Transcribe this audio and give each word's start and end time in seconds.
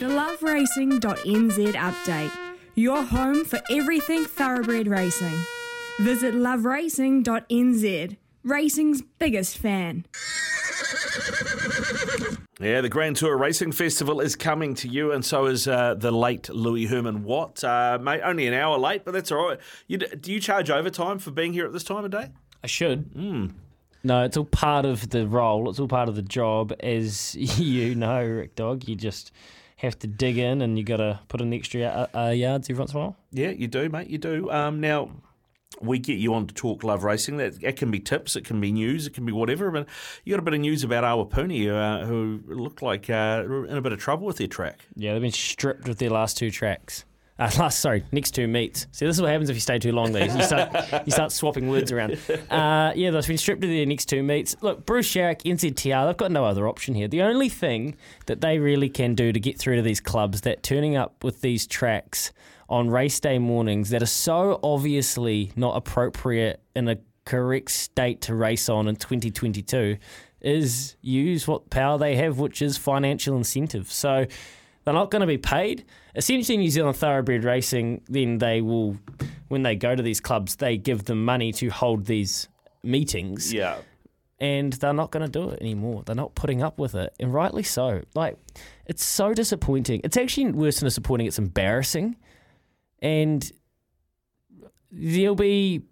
The 0.00 0.06
loveracing.nz 0.06 1.72
update, 1.74 2.32
your 2.74 3.02
home 3.04 3.44
for 3.44 3.60
everything 3.70 4.24
thoroughbred 4.24 4.88
racing. 4.88 5.38
Visit 6.00 6.34
loveracing.nz, 6.34 8.16
racing's 8.42 9.02
biggest 9.02 9.56
fan. 9.56 10.04
Yeah, 12.60 12.80
the 12.80 12.88
Grand 12.88 13.16
Tour 13.16 13.36
Racing 13.36 13.72
Festival 13.72 14.20
is 14.20 14.34
coming 14.36 14.74
to 14.76 14.88
you, 14.88 15.12
and 15.12 15.24
so 15.24 15.46
is 15.46 15.68
uh, 15.68 15.94
the 15.94 16.10
late 16.10 16.48
Louis 16.48 16.86
Herman 16.86 17.22
Watt. 17.22 17.62
Uh, 17.62 17.98
mate, 18.00 18.20
only 18.24 18.46
an 18.48 18.54
hour 18.54 18.76
late, 18.78 19.04
but 19.04 19.12
that's 19.12 19.30
all 19.30 19.48
right. 19.48 19.58
You, 19.86 19.98
do 19.98 20.32
you 20.32 20.40
charge 20.40 20.70
overtime 20.70 21.18
for 21.20 21.30
being 21.30 21.52
here 21.52 21.66
at 21.66 21.72
this 21.72 21.84
time 21.84 22.04
of 22.04 22.10
day? 22.10 22.30
I 22.62 22.66
should. 22.66 23.10
Hmm. 23.12 23.46
No, 24.02 24.22
it's 24.22 24.36
all 24.36 24.44
part 24.44 24.86
of 24.86 25.10
the 25.10 25.26
role. 25.26 25.70
It's 25.70 25.78
all 25.78 25.88
part 25.88 26.08
of 26.08 26.16
the 26.16 26.22
job. 26.22 26.72
As 26.80 27.34
you 27.36 27.94
know, 27.94 28.24
Rick 28.24 28.56
Dog, 28.56 28.88
you 28.88 28.96
just 28.96 29.30
have 29.84 29.98
to 30.00 30.06
dig 30.06 30.38
in 30.38 30.62
and 30.62 30.78
you 30.78 30.84
got 30.84 30.98
to 30.98 31.20
put 31.28 31.40
in 31.40 31.52
extra 31.52 31.82
uh, 31.82 32.06
uh, 32.18 32.30
yards 32.30 32.68
every 32.68 32.78
once 32.78 32.92
in 32.92 32.98
a 32.98 33.00
while. 33.00 33.16
Yeah, 33.32 33.50
you 33.50 33.68
do, 33.68 33.88
mate. 33.88 34.08
You 34.08 34.18
do. 34.18 34.50
Um, 34.50 34.80
now, 34.80 35.10
we 35.80 35.98
get 35.98 36.18
you 36.18 36.34
on 36.34 36.46
to 36.46 36.54
talk 36.54 36.84
love 36.84 37.04
racing. 37.04 37.36
That, 37.38 37.60
that 37.60 37.76
can 37.76 37.90
be 37.90 38.00
tips, 38.00 38.36
it 38.36 38.44
can 38.44 38.60
be 38.60 38.72
news, 38.72 39.06
it 39.06 39.14
can 39.14 39.26
be 39.26 39.32
whatever. 39.32 39.70
But 39.70 39.86
you 40.24 40.32
got 40.32 40.38
a 40.38 40.42
bit 40.42 40.54
of 40.54 40.60
news 40.60 40.84
about 40.84 41.04
Awapuni, 41.04 41.68
uh, 41.68 42.06
who 42.06 42.40
look 42.46 42.82
like 42.82 43.10
uh, 43.10 43.44
in 43.68 43.76
a 43.76 43.82
bit 43.82 43.92
of 43.92 43.98
trouble 43.98 44.26
with 44.26 44.36
their 44.36 44.46
track. 44.46 44.86
Yeah, 44.94 45.12
they've 45.12 45.22
been 45.22 45.32
stripped 45.32 45.88
with 45.88 45.98
their 45.98 46.10
last 46.10 46.36
two 46.36 46.50
tracks. 46.50 47.04
Uh, 47.38 47.50
last, 47.58 47.80
sorry, 47.80 48.04
next 48.12 48.32
two 48.32 48.46
meets. 48.46 48.86
See, 48.92 49.06
this 49.06 49.16
is 49.16 49.22
what 49.22 49.30
happens 49.30 49.50
if 49.50 49.56
you 49.56 49.60
stay 49.60 49.78
too 49.78 49.92
long. 49.92 50.12
There, 50.12 50.24
you 50.24 50.42
start 50.42 51.06
you 51.06 51.12
start 51.12 51.32
swapping 51.32 51.68
words 51.68 51.90
around. 51.90 52.18
Uh, 52.50 52.92
yeah, 52.94 53.10
they've 53.10 53.26
been 53.26 53.38
stripped 53.38 53.64
of 53.64 53.70
their 53.70 53.86
next 53.86 54.06
two 54.06 54.22
meets. 54.22 54.56
Look, 54.60 54.86
Bruce 54.86 55.10
Sharrock, 55.10 55.42
NZTR, 55.42 56.06
they've 56.06 56.16
got 56.16 56.30
no 56.30 56.44
other 56.44 56.68
option 56.68 56.94
here. 56.94 57.08
The 57.08 57.22
only 57.22 57.48
thing 57.48 57.96
that 58.26 58.40
they 58.40 58.58
really 58.58 58.88
can 58.88 59.14
do 59.14 59.32
to 59.32 59.40
get 59.40 59.58
through 59.58 59.76
to 59.76 59.82
these 59.82 60.00
clubs 60.00 60.42
that 60.42 60.62
turning 60.62 60.96
up 60.96 61.24
with 61.24 61.40
these 61.40 61.66
tracks 61.66 62.32
on 62.68 62.88
race 62.88 63.20
day 63.20 63.38
mornings 63.38 63.90
that 63.90 64.02
are 64.02 64.06
so 64.06 64.58
obviously 64.62 65.52
not 65.56 65.76
appropriate 65.76 66.62
in 66.74 66.88
a 66.88 66.98
correct 67.24 67.70
state 67.70 68.20
to 68.22 68.34
race 68.34 68.68
on 68.68 68.86
in 68.86 68.96
2022 68.96 69.96
is 70.40 70.94
use 71.00 71.48
what 71.48 71.70
power 71.70 71.98
they 71.98 72.16
have, 72.16 72.38
which 72.38 72.60
is 72.60 72.76
financial 72.76 73.36
incentive. 73.36 73.90
So 73.90 74.26
they're 74.84 74.94
not 74.94 75.10
going 75.10 75.20
to 75.20 75.26
be 75.26 75.38
paid. 75.38 75.84
Essentially, 76.14 76.58
New 76.58 76.70
Zealand 76.70 76.96
Thoroughbred 76.96 77.44
Racing, 77.44 78.02
then 78.08 78.38
they 78.38 78.60
will, 78.60 78.96
when 79.48 79.62
they 79.62 79.76
go 79.76 79.94
to 79.94 80.02
these 80.02 80.20
clubs, 80.20 80.56
they 80.56 80.76
give 80.76 81.04
them 81.04 81.24
money 81.24 81.52
to 81.54 81.68
hold 81.70 82.06
these 82.06 82.48
meetings. 82.82 83.52
Yeah. 83.52 83.78
And 84.40 84.72
they're 84.74 84.92
not 84.92 85.10
going 85.10 85.24
to 85.24 85.30
do 85.30 85.50
it 85.50 85.60
anymore. 85.60 86.02
They're 86.04 86.14
not 86.14 86.34
putting 86.34 86.62
up 86.62 86.78
with 86.78 86.94
it. 86.94 87.14
And 87.18 87.32
rightly 87.32 87.62
so. 87.62 88.02
Like, 88.14 88.36
it's 88.84 89.04
so 89.04 89.32
disappointing. 89.32 90.02
It's 90.04 90.16
actually 90.16 90.52
worse 90.52 90.80
than 90.80 90.86
disappointing, 90.86 91.26
it's 91.26 91.38
embarrassing. 91.38 92.16
And 93.00 93.50
there'll 94.90 95.34
be 95.34 95.82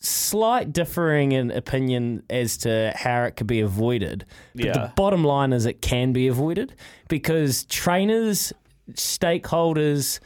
slight 0.00 0.72
differing 0.72 1.32
in 1.32 1.50
opinion 1.50 2.22
as 2.30 2.56
to 2.58 2.92
how 2.94 3.24
it 3.24 3.32
could 3.36 3.46
be 3.48 3.60
avoided. 3.60 4.24
But 4.54 4.64
Yeah. 4.64 4.72
the 4.72 4.92
bottom 4.94 5.24
line 5.24 5.52
is 5.52 5.66
it 5.66 5.82
can 5.82 6.12
be 6.12 6.28
avoided 6.28 6.74
because 7.08 7.64
trainers, 7.64 8.52
stakeholders, 8.92 10.20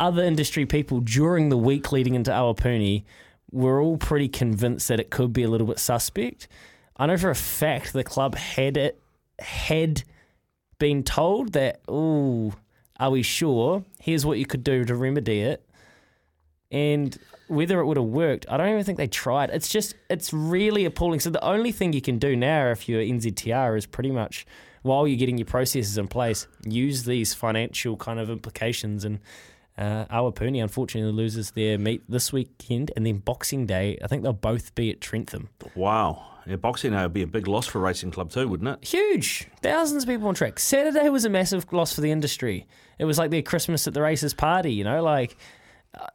other 0.00 0.22
industry 0.22 0.66
people 0.66 1.00
during 1.00 1.48
the 1.48 1.56
week 1.56 1.90
leading 1.90 2.14
into 2.14 2.30
Awapuni 2.30 3.04
were 3.50 3.80
all 3.80 3.96
pretty 3.96 4.28
convinced 4.28 4.88
that 4.88 5.00
it 5.00 5.10
could 5.10 5.32
be 5.32 5.42
a 5.42 5.48
little 5.48 5.66
bit 5.66 5.78
suspect. 5.78 6.46
I 6.96 7.06
know 7.06 7.16
for 7.16 7.30
a 7.30 7.34
fact 7.34 7.92
the 7.92 8.04
club 8.04 8.34
had 8.36 8.76
it 8.76 9.00
had 9.38 10.02
been 10.78 11.02
told 11.02 11.52
that, 11.54 11.80
oh, 11.88 12.52
are 13.00 13.10
we 13.10 13.22
sure? 13.22 13.84
Here's 14.00 14.26
what 14.26 14.38
you 14.38 14.46
could 14.46 14.62
do 14.64 14.84
to 14.84 14.94
remedy 14.94 15.40
it. 15.40 15.64
And 16.70 17.18
whether 17.46 17.80
it 17.80 17.86
would 17.86 17.96
have 17.96 18.06
worked, 18.06 18.46
I 18.48 18.56
don't 18.56 18.68
even 18.68 18.84
think 18.84 18.98
they 18.98 19.06
tried. 19.06 19.50
It's 19.50 19.68
just, 19.68 19.94
it's 20.10 20.32
really 20.32 20.84
appalling. 20.84 21.20
So 21.20 21.30
the 21.30 21.44
only 21.44 21.72
thing 21.72 21.92
you 21.92 22.02
can 22.02 22.18
do 22.18 22.36
now 22.36 22.70
if 22.70 22.88
you're 22.88 23.00
NZTR 23.00 23.76
is 23.76 23.86
pretty 23.86 24.10
much 24.10 24.46
while 24.82 25.06
you're 25.06 25.18
getting 25.18 25.38
your 25.38 25.46
processes 25.46 25.98
in 25.98 26.08
place, 26.08 26.46
use 26.64 27.04
these 27.04 27.34
financial 27.34 27.96
kind 27.96 28.20
of 28.20 28.30
implications. 28.30 29.04
And 29.04 29.18
uh, 29.76 30.06
Awapuni 30.06 30.62
unfortunately 30.62 31.12
loses 31.12 31.52
their 31.52 31.78
meet 31.78 32.02
this 32.08 32.32
weekend, 32.32 32.90
and 32.96 33.06
then 33.06 33.18
Boxing 33.18 33.66
Day. 33.66 33.98
I 34.02 34.06
think 34.06 34.22
they'll 34.22 34.32
both 34.32 34.74
be 34.74 34.90
at 34.90 35.00
Trentham. 35.00 35.48
Wow. 35.74 36.24
Yeah, 36.46 36.56
boxing 36.56 36.92
day 36.92 37.02
would 37.02 37.12
be 37.12 37.20
a 37.20 37.26
big 37.26 37.46
loss 37.46 37.66
for 37.66 37.78
Racing 37.78 38.10
Club 38.10 38.30
too, 38.30 38.48
wouldn't 38.48 38.70
it? 38.70 38.88
Huge, 38.88 39.46
thousands 39.60 40.04
of 40.04 40.08
people 40.08 40.28
on 40.28 40.34
track. 40.34 40.58
Saturday 40.58 41.10
was 41.10 41.26
a 41.26 41.28
massive 41.28 41.70
loss 41.74 41.94
for 41.94 42.00
the 42.00 42.10
industry. 42.10 42.66
It 42.98 43.04
was 43.04 43.18
like 43.18 43.30
their 43.30 43.42
Christmas 43.42 43.86
at 43.86 43.92
the 43.92 44.00
races 44.00 44.32
party. 44.32 44.72
You 44.72 44.84
know, 44.84 45.02
like 45.02 45.36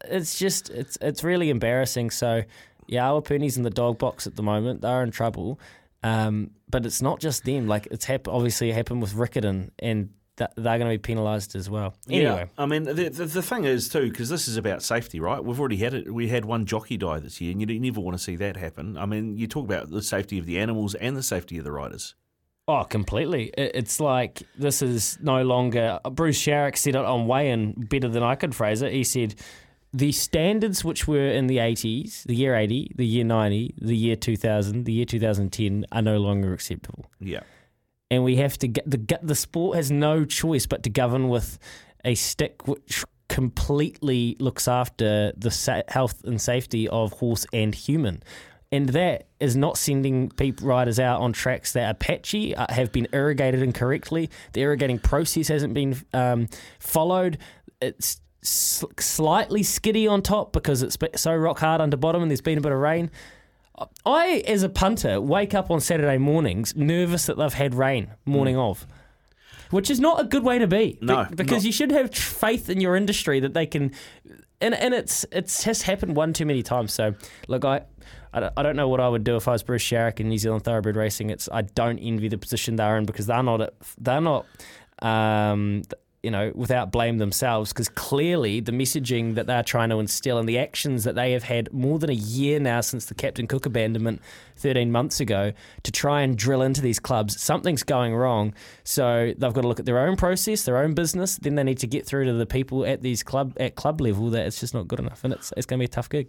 it's 0.06 0.38
just 0.40 0.70
it's 0.70 0.98
it's 1.02 1.24
really 1.24 1.50
embarrassing. 1.50 2.10
So 2.12 2.44
yeah, 2.88 3.10
our 3.12 3.22
Awapuni's 3.22 3.58
in 3.58 3.64
the 3.64 3.70
dog 3.70 3.98
box 3.98 4.28
at 4.28 4.36
the 4.36 4.44
moment. 4.44 4.82
They're 4.82 5.04
in 5.04 5.12
trouble. 5.12 5.60
Um, 6.04 6.52
but 6.70 6.86
it's 6.86 7.02
not 7.02 7.20
just 7.20 7.46
them. 7.46 7.68
Like 7.68 7.88
it's 7.92 8.06
hap- 8.06 8.28
obviously 8.28 8.72
happened 8.72 9.02
with 9.02 9.14
Riccarton, 9.14 9.70
and 9.80 10.10
th- 10.38 10.50
they're 10.58 10.78
going 10.78 10.92
to 10.92 10.94
be 10.94 10.98
penalised 10.98 11.56
as 11.56 11.70
well. 11.70 11.96
Anyway, 12.10 12.24
Yeah, 12.26 12.46
I 12.58 12.66
mean 12.66 12.84
the, 12.84 12.94
the 12.94 13.26
the 13.26 13.42
thing 13.42 13.64
is 13.64 13.88
too 13.88 14.10
because 14.10 14.28
this 14.28 14.48
is 14.50 14.58
about 14.58 14.84
safety, 14.84 15.20
right? 15.22 15.42
We've 15.44 15.60
already 15.60 15.78
had 15.78 15.94
it. 15.94 16.14
We 16.14 16.28
had 16.28 16.44
one 16.44 16.66
jockey 16.66 16.98
die 16.98 17.20
this 17.20 17.40
year, 17.40 17.52
and 17.52 17.62
you 17.62 17.80
never 17.80 18.02
want 18.02 18.18
to 18.18 18.24
see 18.24 18.36
that 18.38 18.58
happen. 18.58 18.98
I 18.98 19.06
mean, 19.06 19.38
you 19.38 19.48
talk 19.48 19.64
about 19.64 19.92
the 19.92 20.02
safety 20.02 20.38
of 20.40 20.46
the 20.46 20.60
animals 20.60 20.94
and 20.96 21.16
the 21.16 21.24
safety 21.24 21.58
of 21.58 21.64
the 21.64 21.72
riders. 21.72 22.16
Oh, 22.68 22.84
completely. 22.84 23.52
It- 23.58 23.72
It's 23.76 24.00
like 24.02 24.44
this 24.58 24.82
is 24.82 25.18
no 25.22 25.44
longer. 25.44 26.00
Bruce 26.12 26.42
Sharrock 26.42 26.76
said 26.78 26.96
it 26.96 27.06
on 27.06 27.28
weigh-in 27.28 27.88
better 27.90 28.10
than 28.10 28.24
I 28.24 28.36
could 28.36 28.54
phrase 28.56 28.82
it. 28.82 28.92
He 28.92 29.04
said 29.06 29.36
the 29.94 30.12
standards 30.12 30.84
which 30.84 31.08
were 31.08 31.30
in 31.30 31.48
the 31.48 31.58
80s, 31.58 32.24
the 32.24 32.36
year 32.36 32.56
80, 32.56 32.94
the 32.96 33.06
year 33.06 33.24
90, 33.24 33.76
the 33.80 33.96
year 33.96 34.16
2000, 34.16 34.86
the 34.86 34.92
year 34.92 35.06
2010 35.06 35.86
are 35.92 36.02
no 36.02 36.18
longer 36.18 36.52
acceptable. 36.52 37.06
Yeah, 37.20 37.42
And 38.10 38.24
we 38.24 38.38
have 38.38 38.58
to 38.60 38.68
get 38.68 38.90
the 38.90 39.20
the 39.22 39.36
sport 39.36 39.78
has 39.78 39.92
no 39.92 40.26
choice 40.26 40.66
but 40.66 40.84
to 40.84 40.90
govern 40.90 41.30
with 41.30 41.60
a 42.04 42.16
stick 42.16 42.68
which 42.68 43.06
completely 43.30 44.36
looks 44.40 44.68
after 44.68 45.32
the 45.38 45.52
sa- 45.52 45.84
health 45.88 46.24
and 46.24 46.42
safety 46.42 46.88
of 46.90 47.14
horse 47.14 47.46
and 47.54 47.74
human. 47.74 48.22
And 48.72 48.90
that 48.90 49.28
is 49.40 49.56
not 49.56 49.78
sending 49.78 50.30
people 50.30 50.68
riders 50.68 51.00
out 51.00 51.22
on 51.22 51.32
tracks 51.32 51.74
that 51.74 51.88
are 51.88 51.94
patchy, 51.94 52.56
uh, 52.56 52.66
have 52.70 52.92
been 52.92 53.08
irrigated 53.14 53.62
incorrectly. 53.62 54.32
The 54.54 54.62
irrigating 54.62 54.98
process 54.98 55.48
hasn't 55.48 55.76
been 55.76 55.96
um, 56.12 56.50
followed. 56.80 57.38
It's 57.82 58.20
s- 58.44 58.84
slightly 59.00 59.64
skiddy 59.64 60.08
on 60.08 60.22
top 60.22 60.54
because 60.54 60.84
it's 60.84 60.98
so 61.16 61.36
rock 61.36 61.60
hard 61.60 61.82
under 61.82 61.98
bottom 61.98 62.22
and 62.22 62.30
there's 62.30 62.42
been 62.42 62.58
a 62.58 62.62
bit 62.62 62.72
of 62.72 62.78
rain. 62.78 63.10
I, 64.06 64.44
as 64.48 64.62
a 64.64 64.70
punter, 64.70 65.20
wake 65.20 65.54
up 65.56 65.72
on 65.72 65.80
Saturday 65.82 66.18
mornings 66.20 66.76
nervous 66.76 67.26
that 67.26 67.38
they've 67.38 67.54
had 67.54 67.74
rain 67.74 68.12
morning 68.24 68.56
of, 68.58 68.86
which 69.72 69.90
is 69.90 70.00
not 70.00 70.22
a 70.22 70.26
good 70.26 70.44
way 70.44 70.60
to 70.60 70.68
be. 70.68 70.94
Be- 70.94 71.00
No, 71.02 71.26
because 71.32 71.64
not- 71.64 71.64
you 71.64 71.72
should 71.72 71.92
have 71.92 72.14
faith 72.14 72.70
in 72.70 72.80
your 72.80 72.96
industry 72.96 73.40
that 73.40 73.56
they 73.56 73.66
can, 73.66 73.92
and 74.62 74.76
and 74.76 74.94
it's 74.94 75.26
it's 75.32 75.64
just 75.64 75.84
happened 75.84 76.16
one 76.16 76.34
too 76.34 76.46
many 76.46 76.62
times. 76.62 76.94
So 76.94 77.16
look, 77.48 77.66
I. 77.66 77.82
I 78.36 78.64
don't- 78.64 78.76
know 78.76 78.88
what 78.90 79.00
I 79.00 79.08
would 79.08 79.24
do 79.24 79.36
if 79.36 79.48
I 79.48 79.52
was 79.52 79.62
Bruce 79.62 79.84
Sharrock 79.84 80.20
in 80.20 80.28
New 80.28 80.40
Zealand 80.40 80.64
Thoroughbred 80.64 80.96
Racing. 80.96 81.30
It's 81.30 81.48
I 81.52 81.62
don't 81.62 82.00
envy 82.00 82.30
the 82.30 82.38
position 82.40 82.78
they're 82.78 82.98
in 82.98 83.06
because 83.06 83.28
they're 83.28 83.44
not 83.44 83.74
they're 84.00 84.22
not 84.22 84.48
um, 85.04 85.84
you 86.24 86.32
know 86.32 86.52
without 86.56 86.90
blame 86.92 87.18
themselves 87.18 87.74
because 87.74 87.90
clearly 87.90 88.62
the 88.62 88.72
messaging 88.72 89.36
that 89.36 89.46
they're 89.46 89.62
trying 89.62 89.90
to 89.90 90.00
instill 90.00 90.38
and 90.38 90.48
the 90.48 90.58
actions 90.58 91.04
that 91.04 91.16
they 91.16 91.34
have 91.34 91.44
had 91.44 91.72
more 91.74 92.00
than 92.00 92.10
a 92.10 92.14
year 92.14 92.60
now 92.62 92.80
since 92.80 93.06
the 93.06 93.14
Captain 93.14 93.46
Cook 93.46 93.66
abandonment 93.66 94.22
13 94.56 94.90
months 94.92 95.20
ago 95.20 95.52
to 95.84 95.92
try 95.92 96.22
and 96.22 96.38
drill 96.38 96.62
into 96.62 96.80
these 96.82 96.98
clubs 97.00 97.42
something's 97.42 97.84
going 97.84 98.16
wrong 98.16 98.54
so 98.86 99.34
they've 99.38 99.54
got 99.54 99.62
to 99.62 99.68
look 99.68 99.80
at 99.82 99.86
their 99.86 100.00
own 100.00 100.16
process 100.16 100.64
their 100.64 100.78
own 100.78 100.94
business 100.94 101.36
then 101.38 101.56
they 101.56 101.64
need 101.64 101.80
to 101.80 101.88
get 101.88 102.06
through 102.06 102.24
to 102.26 102.34
the 102.34 102.46
people 102.46 102.86
at 102.86 103.02
these 103.02 103.22
club 103.22 103.54
at 103.60 103.76
club 103.76 104.00
level 104.00 104.30
that 104.30 104.46
it's 104.46 104.62
just 104.62 104.74
not 104.74 104.88
good 104.88 105.00
enough 105.00 105.24
and 105.26 105.34
it's 105.34 105.52
it's 105.58 105.66
going 105.66 105.78
to 105.78 105.82
be 105.82 105.86
a 105.86 105.90
tough 105.90 106.08
gig 106.10 106.28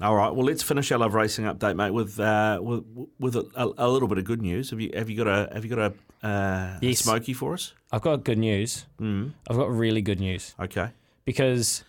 All 0.00 0.14
right. 0.16 0.34
Well, 0.34 0.46
let's 0.46 0.62
finish 0.62 0.90
our 0.92 0.98
love 0.98 1.14
racing 1.14 1.44
update, 1.44 1.76
mate, 1.76 1.90
with 1.90 2.18
uh, 2.20 2.58
with 2.62 2.84
with 3.18 3.36
a, 3.36 3.46
a, 3.54 3.86
a 3.86 3.88
little 3.88 4.08
bit 4.08 4.18
of 4.18 4.24
good 4.24 4.40
news. 4.40 4.70
Have 4.70 4.80
you 4.80 4.90
have 4.94 5.10
you 5.10 5.16
got 5.22 5.26
a 5.26 5.52
have 5.52 5.64
you 5.64 5.74
got 5.74 5.92
a, 6.22 6.26
uh, 6.26 6.28
a 6.28 6.78
Yes. 6.80 7.00
smoky 7.00 7.32
for 7.32 7.54
us? 7.54 7.74
I've 7.92 8.02
got 8.02 8.24
good 8.24 8.38
news 8.38 8.86
Mm. 9.00 9.32
I've 9.48 9.56
got 9.56 9.70
really 9.70 10.02
good 10.02 10.20
news 10.20 10.54
Okay. 10.60 10.88
because 11.24 11.84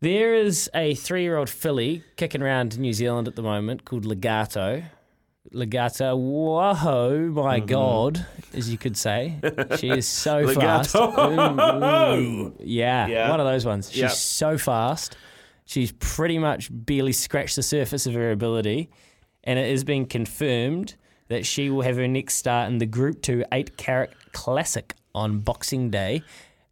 there 0.00 0.34
is 0.34 0.70
a 0.74 0.94
three 0.94 1.22
year 1.22 1.36
old 1.36 1.50
filly 1.50 2.04
kicking 2.16 2.42
around 2.42 2.78
New 2.78 2.92
Zealand 2.92 3.26
at 3.28 3.34
the 3.36 3.42
moment 3.42 3.84
called 3.84 4.04
Legato. 4.04 4.84
Legato, 5.50 6.14
whoa, 6.14 7.30
my 7.32 7.58
God, 7.58 8.24
as 8.52 8.70
you 8.70 8.76
could 8.78 8.96
say. 8.96 9.40
She 9.78 9.88
is 9.88 10.06
so 10.06 10.46
fast. 10.54 10.94
Ooh, 10.94 11.00
ooh. 11.20 12.54
Yeah, 12.60 13.06
Yeah. 13.06 13.30
one 13.30 13.40
of 13.40 13.46
those 13.46 13.64
ones. 13.64 13.90
She's 13.90 14.00
Yep. 14.02 14.10
so 14.12 14.58
fast. 14.58 15.16
She's 15.64 15.92
pretty 15.92 16.38
much 16.38 16.68
barely 16.70 17.12
scratched 17.12 17.56
the 17.56 17.62
surface 17.62 18.06
of 18.06 18.12
her 18.14 18.30
ability. 18.30 18.90
And 19.44 19.58
it 19.58 19.70
has 19.70 19.84
been 19.84 20.04
confirmed 20.04 20.96
that 21.28 21.46
she 21.46 21.70
will 21.70 21.82
have 21.82 21.96
her 21.96 22.08
next 22.08 22.34
start 22.34 22.70
in 22.70 22.78
the 22.78 22.86
Group 22.86 23.22
2 23.22 23.44
8 23.52 23.76
carat 23.76 24.12
classic 24.32 24.94
on 25.14 25.40
Boxing 25.40 25.90
Day 25.90 26.22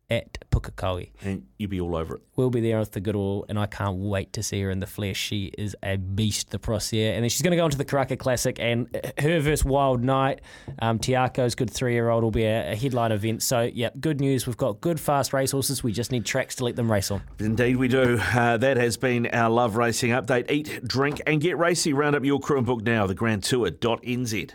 at 0.08 0.38
Pukekohe. 0.50 1.10
And 1.22 1.46
you'll 1.58 1.70
be 1.70 1.80
all 1.80 1.96
over 1.96 2.16
it. 2.16 2.22
We'll 2.36 2.50
be 2.50 2.60
there 2.60 2.78
with 2.78 2.92
the 2.92 3.00
good 3.00 3.16
all, 3.16 3.44
and 3.48 3.58
I 3.58 3.66
can't 3.66 3.96
wait 3.96 4.32
to 4.34 4.42
see 4.42 4.60
her 4.62 4.70
in 4.70 4.80
the 4.80 4.86
flesh. 4.86 5.16
She 5.16 5.46
is 5.58 5.76
a 5.82 5.96
beast, 5.96 6.50
the 6.50 6.58
Prossier. 6.58 7.14
And 7.14 7.22
then 7.22 7.30
she's 7.30 7.42
going 7.42 7.52
to 7.52 7.56
go 7.56 7.64
into 7.64 7.78
the 7.78 7.84
Karaka 7.84 8.18
Classic, 8.18 8.58
and 8.60 8.88
her 9.18 9.40
versus 9.40 9.64
Wild 9.64 10.02
Knight, 10.02 10.40
um, 10.78 10.98
Te 10.98 11.12
Akau's 11.12 11.54
good 11.54 11.70
three 11.70 11.94
year 11.94 12.08
old, 12.08 12.22
will 12.22 12.30
be 12.30 12.44
a, 12.44 12.72
a, 12.72 12.76
headline 12.76 13.12
event. 13.12 13.42
So, 13.42 13.62
yeah, 13.62 13.90
good 13.98 14.20
news. 14.20 14.46
We've 14.46 14.56
got 14.56 14.80
good, 14.80 15.00
fast 15.00 15.32
racehorses. 15.32 15.82
We 15.82 15.92
just 15.92 16.12
need 16.12 16.24
tracks 16.24 16.54
to 16.56 16.64
let 16.64 16.76
them 16.76 16.90
race 16.90 17.10
on. 17.10 17.22
Indeed, 17.38 17.76
we 17.76 17.88
do. 17.88 18.18
Uh, 18.18 18.56
that 18.58 18.76
has 18.76 18.96
been 18.96 19.26
our 19.28 19.50
Love 19.50 19.76
Racing 19.76 20.10
update. 20.10 20.50
Eat, 20.50 20.86
drink, 20.86 21.20
and 21.26 21.40
get 21.40 21.58
racy. 21.58 21.92
Round 21.92 22.14
up 22.14 22.24
your 22.24 22.38
crew 22.38 22.58
and 22.58 22.66
book 22.66 22.82
now, 22.82 23.06
thegrandtour.nz. 23.06 24.52